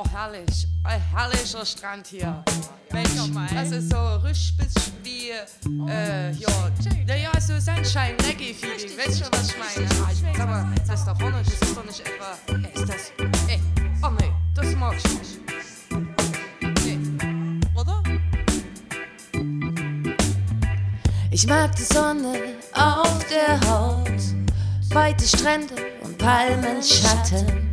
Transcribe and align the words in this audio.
Oh, 0.00 0.04
herrlich. 0.12 0.68
Ein 0.84 1.00
herrlicher 1.00 1.66
Strand 1.66 2.06
hier. 2.06 2.44
Mensch, 2.92 3.10
das 3.52 3.72
ist 3.72 3.90
so 3.90 4.16
richtig 4.18 4.68
wie, 5.02 5.30
äh, 5.90 6.30
ja, 6.30 6.70
naja, 7.04 7.32
so 7.40 7.58
Sunshine, 7.58 8.14
Reggae-Feeling. 8.22 8.96
Weißt 8.96 9.20
du, 9.22 9.24
was 9.32 9.48
ich 9.50 9.56
meine? 9.58 10.36
Sag 10.36 10.46
mal, 10.46 10.72
das 10.86 11.00
ist 11.00 11.08
doch 11.08 11.20
auch 11.20 11.30
nicht, 11.32 11.52
das 11.52 11.68
ist 11.68 11.76
doch 11.76 11.84
nicht 11.84 12.00
etwa, 12.00 12.38
ey, 12.46 12.80
ist 12.80 12.88
das, 12.88 13.12
ey, 13.48 13.60
oh 14.04 14.10
nee, 14.20 14.30
das 14.54 14.72
mag 14.76 14.94
ich 14.96 15.18
nicht. 15.18 15.38
Ich 21.32 21.46
mag 21.48 21.74
die 21.74 21.82
Sonne 21.82 22.34
auf 22.72 23.26
der 23.26 23.60
Haut, 23.68 24.22
weite 24.90 25.26
Strände 25.26 25.74
und 26.04 26.16
Palmenschatten. 26.18 27.67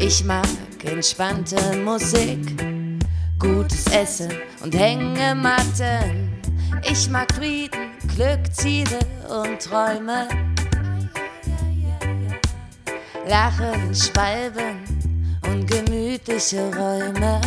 Ich 0.00 0.22
mag 0.24 0.46
entspannte 0.84 1.56
Musik, 1.84 2.56
gutes 3.36 3.84
Essen 3.86 4.30
und 4.62 4.72
Hängematten. 4.72 6.40
Ich 6.88 7.10
mag 7.10 7.32
Frieden, 7.34 7.90
Glück, 8.14 8.38
Ziele 8.52 9.00
und 9.28 9.60
Träume. 9.60 10.28
Lachen, 13.26 13.92
Schwalben 13.92 14.84
und 15.42 15.66
gemütliche 15.66 16.72
Räume. 16.76 17.40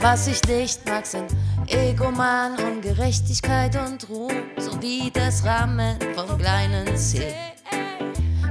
Was 0.00 0.26
ich 0.28 0.42
nicht 0.48 0.86
mag, 0.88 1.04
sind 1.04 1.30
Egoman, 1.66 2.56
Ungerechtigkeit 2.58 3.76
und 3.76 4.08
Ruhm, 4.08 4.44
sowie 4.56 5.10
das 5.12 5.44
Rahmen 5.44 5.98
vom 6.16 6.38
kleinen 6.38 6.96
Ziel. 6.96 7.34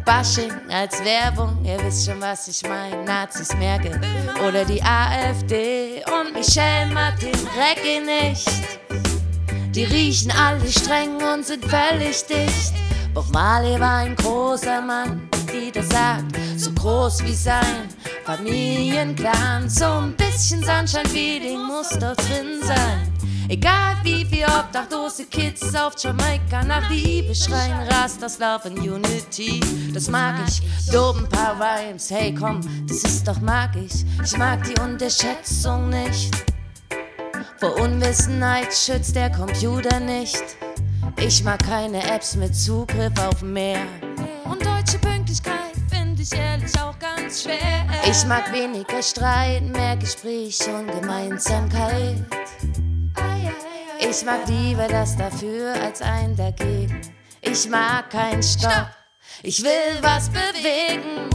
Bashing 0.06 0.52
als 0.70 1.04
Werbung, 1.04 1.58
ihr 1.64 1.84
wisst 1.84 2.06
schon, 2.06 2.22
was 2.22 2.48
ich 2.48 2.68
meine. 2.68 3.04
Nazis, 3.04 3.56
Merkel 3.58 4.00
oder 4.48 4.66
die 4.66 4.82
AfD 4.82 6.04
und 6.06 6.34
Michelle 6.34 6.92
mag 6.92 7.20
den 7.20 7.36
Reggae 7.56 8.00
nicht. 8.00 8.50
Die 9.74 9.84
riechen 9.86 10.32
alle 10.32 10.68
streng 10.70 11.16
und 11.34 11.46
sind 11.46 11.64
völlig 11.66 12.26
dicht. 12.26 12.74
Bob 13.14 13.32
Marley 13.32 13.80
war 13.80 13.98
ein 13.98 14.16
großer 14.16 14.82
Mann, 14.82 15.30
die 15.54 15.72
das 15.72 15.90
sagt, 15.90 16.36
so 16.58 16.72
groß 16.72 17.24
wie 17.24 17.34
sein 17.34 17.90
Familienclan. 18.26 19.70
So 19.70 19.86
ein 19.86 20.16
bisschen 20.16 20.64
Sunshine-Feeling 20.64 21.60
muss 21.68 21.90
doch 21.90 22.16
drin 22.16 22.62
sein. 22.64 23.11
Egal 23.52 23.98
wie 24.04 24.24
viele 24.24 24.46
obdachlose 24.46 25.26
Kids 25.26 25.76
auf 25.76 26.02
Jamaika 26.02 26.64
nach 26.64 26.90
Liebe 26.90 27.36
schreien, 27.36 27.86
Rastas 27.90 28.40
Love 28.40 28.70
and 28.70 28.80
Unity, 28.80 29.60
das 29.94 30.08
mag 30.08 30.36
ich. 30.48 30.62
Doben 30.90 31.28
paar 31.28 31.60
Rhymes, 31.60 32.10
hey 32.10 32.34
komm, 32.34 32.62
das 32.88 33.04
ist 33.04 33.28
doch 33.28 33.42
magisch. 33.42 34.06
Ich 34.24 34.38
mag 34.38 34.64
die 34.64 34.80
Unterschätzung 34.80 35.90
nicht. 35.90 36.32
Vor 37.60 37.78
Unwissenheit 37.78 38.74
schützt 38.74 39.18
der 39.18 39.30
Computer 39.30 40.00
nicht. 40.00 40.42
Ich 41.18 41.44
mag 41.44 41.62
keine 41.62 42.02
Apps 42.10 42.38
mit 42.38 42.56
Zugriff 42.56 43.20
auf 43.20 43.42
mehr. 43.42 43.86
Und 44.46 44.66
deutsche 44.66 44.98
Pünktlichkeit 45.00 45.74
finde 45.90 46.22
ich 46.22 46.32
ehrlich 46.32 46.72
auch 46.80 46.98
ganz 47.00 47.44
schwer. 47.44 47.86
Ich 48.10 48.26
mag 48.28 48.50
weniger 48.54 49.04
Streit, 49.04 49.64
mehr 49.64 49.98
Gespräch 49.98 50.58
und 50.70 50.88
Gemeinsamkeit. 51.02 52.26
Ich 54.12 54.26
mag 54.26 54.46
lieber 54.46 54.90
das 54.90 55.16
dafür 55.16 55.74
als 55.82 56.02
ein 56.02 56.36
dagegen. 56.36 57.00
Ich 57.40 57.70
mag 57.70 58.10
keinen 58.10 58.44
Stopp. 58.44 58.90
Ich 59.42 59.64
will 59.64 60.02
was 60.02 60.30
bewegen. 60.30 61.30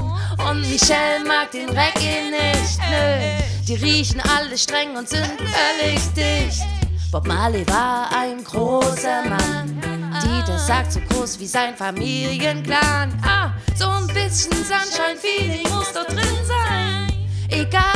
Und 0.46 0.60
Michelle 0.60 1.24
mag 1.26 1.50
den 1.52 1.70
Reggae 1.70 2.28
nicht. 2.30 2.78
Nö, 2.90 3.64
die 3.66 3.76
riechen 3.76 4.20
alle 4.20 4.58
streng 4.58 4.94
und 4.94 5.08
sind 5.08 5.38
völlig 5.38 6.02
dicht. 6.12 6.66
Bob 7.10 7.26
Marley 7.26 7.66
war 7.66 8.10
ein 8.14 8.44
großer 8.44 9.22
Mann. 9.22 9.80
Dieter 10.22 10.58
sagt 10.58 10.92
so 10.92 11.00
groß 11.08 11.40
wie 11.40 11.46
sein 11.46 11.74
Familienclan. 11.74 13.18
Ah, 13.26 13.52
so 13.74 13.88
ein 13.88 14.06
bisschen 14.08 14.52
Sunshine-Feeling 14.52 15.62
muss 15.62 15.94
doch 15.94 16.04
drin 16.04 16.44
sein. 16.44 17.10
Egal 17.48 17.95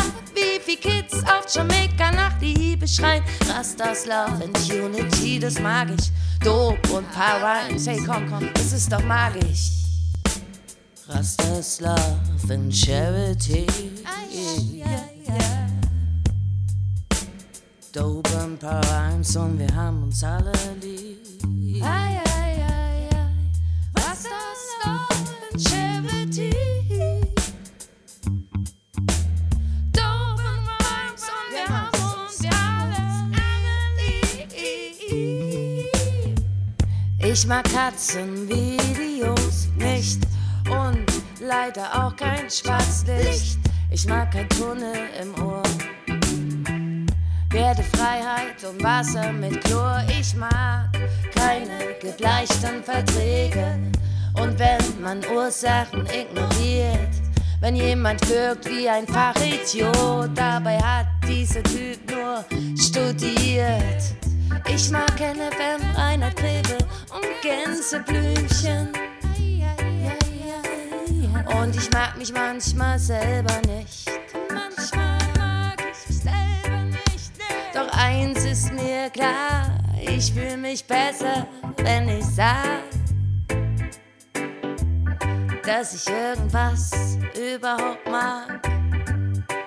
auf 1.30 1.52
Jamaika 1.52 2.10
nach 2.12 2.40
Liebe 2.40 2.86
schreien. 2.86 3.22
Rastas 3.48 4.06
Love 4.06 4.44
and 4.44 4.72
Unity, 4.72 5.38
das 5.38 5.60
mag 5.60 5.88
ich. 5.90 6.10
Dope 6.44 6.92
und 6.92 7.10
Power, 7.12 7.56
hey 7.84 8.02
komm, 8.06 8.28
komm, 8.30 8.48
das 8.54 8.72
ist 8.72 8.92
doch 8.92 9.02
magisch. 9.04 9.70
Rastas 11.08 11.80
Love 11.80 12.54
and 12.54 12.74
Charity. 12.74 13.66
Dope 17.92 18.30
und 18.36 18.58
Power 18.60 19.12
und 19.36 19.58
wir 19.58 19.74
haben 19.74 20.04
uns 20.04 20.22
alle 20.22 20.52
lieb. 20.80 21.18
Ich 37.32 37.46
mag 37.46 37.64
Katzenvideos 37.72 39.68
nicht 39.76 40.20
und 40.68 41.06
leider 41.40 41.86
auch 41.94 42.16
kein 42.16 42.50
Schwarzlicht. 42.50 43.56
Ich 43.92 44.04
mag 44.08 44.32
kein 44.32 44.48
Tunnel 44.48 44.96
im 45.22 45.32
Ohr. 45.40 45.62
Werde 47.50 47.84
Freiheit 47.84 48.64
und 48.68 48.82
Wasser 48.82 49.32
mit 49.32 49.62
Chlor. 49.62 50.02
Ich 50.08 50.34
mag 50.34 50.88
keine 51.32 51.94
gebleichten 52.00 52.82
Verträge. 52.82 53.78
Und 54.34 54.58
wenn 54.58 55.00
man 55.00 55.24
Ursachen 55.32 56.04
ignoriert, 56.06 57.14
wenn 57.60 57.76
jemand 57.76 58.28
wirkt 58.28 58.68
wie 58.68 58.88
ein 58.88 59.06
Fachidiot, 59.06 60.30
dabei 60.34 60.78
hat 60.78 61.06
dieser 61.28 61.62
Typ 61.62 62.00
nur 62.10 62.44
studiert. 62.76 64.16
Ich 64.74 64.90
mag 64.90 65.14
NFM, 65.18 65.96
Reinhard 65.96 66.36
Grebe 66.36 66.89
und 67.20 67.42
Gänseblümchen. 67.42 68.92
Und 71.60 71.76
ich 71.76 71.90
mag 71.92 72.16
mich 72.16 72.32
manchmal 72.32 72.98
selber 72.98 73.60
nicht. 73.66 74.10
Doch 77.74 77.88
eins 77.96 78.44
ist 78.44 78.72
mir 78.72 79.10
klar, 79.10 79.78
ich 79.98 80.32
fühle 80.32 80.56
mich 80.56 80.84
besser, 80.84 81.46
wenn 81.78 82.08
ich 82.08 82.24
sag, 82.24 82.82
dass 85.64 85.94
ich 85.94 86.12
irgendwas 86.12 87.18
überhaupt 87.34 88.08
mag. 88.10 88.60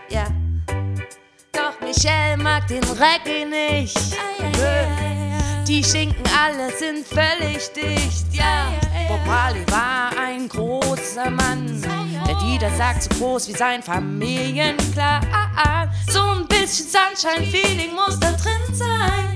Ja. 0.09 0.25
Doch 1.51 1.79
Michelle 1.81 2.37
mag 2.37 2.67
den 2.67 2.83
Reggae 2.83 3.45
nicht. 3.45 3.97
Die 5.67 5.81
Schinken 5.81 6.23
alle 6.37 6.69
sind 6.77 7.07
völlig 7.07 7.71
dicht, 7.71 8.25
ja. 8.33 8.67
Bob 9.07 9.25
Marley 9.25 9.65
war 9.71 10.11
ein 10.21 10.49
großer 10.49 11.29
Mann. 11.29 11.81
Der 12.27 12.35
Dieter 12.35 12.69
sagt 12.75 13.03
so 13.03 13.09
groß 13.17 13.47
wie 13.47 13.53
sein 13.53 13.81
Familienclan. 13.81 15.25
So 16.09 16.21
ein 16.21 16.47
bisschen 16.47 16.87
Sunshine-Feeling 16.87 17.95
muss 17.95 18.19
da 18.19 18.31
drin 18.33 18.73
sein. 18.75 19.32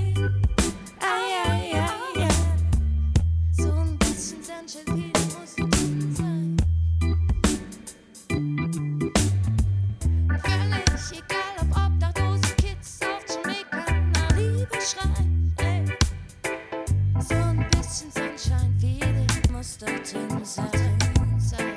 Drin 20.66 21.40
sein. 21.40 21.74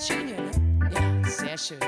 Schön 0.00 0.26
hier, 0.28 0.40
ne? 0.40 0.90
Ja, 0.92 1.28
sehr 1.28 1.58
schön. 1.58 1.78